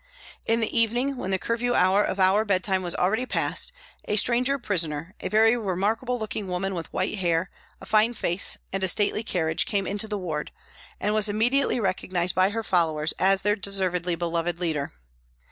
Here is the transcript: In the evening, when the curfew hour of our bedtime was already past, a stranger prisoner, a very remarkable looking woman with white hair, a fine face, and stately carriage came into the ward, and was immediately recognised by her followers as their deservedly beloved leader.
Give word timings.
In 0.47 0.61
the 0.61 0.75
evening, 0.75 1.15
when 1.15 1.29
the 1.29 1.37
curfew 1.37 1.75
hour 1.75 2.03
of 2.03 2.19
our 2.19 2.43
bedtime 2.43 2.81
was 2.81 2.95
already 2.95 3.27
past, 3.27 3.71
a 4.05 4.15
stranger 4.15 4.57
prisoner, 4.57 5.13
a 5.19 5.29
very 5.29 5.55
remarkable 5.55 6.17
looking 6.17 6.47
woman 6.47 6.73
with 6.73 6.91
white 6.91 7.19
hair, 7.19 7.51
a 7.79 7.85
fine 7.85 8.15
face, 8.15 8.57
and 8.73 8.89
stately 8.89 9.21
carriage 9.21 9.67
came 9.67 9.85
into 9.85 10.07
the 10.07 10.17
ward, 10.17 10.51
and 10.99 11.13
was 11.13 11.29
immediately 11.29 11.79
recognised 11.79 12.33
by 12.33 12.49
her 12.49 12.63
followers 12.63 13.13
as 13.19 13.43
their 13.43 13.55
deservedly 13.55 14.15
beloved 14.15 14.57
leader. 14.57 14.91